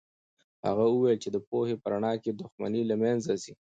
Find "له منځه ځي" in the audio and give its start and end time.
2.89-3.53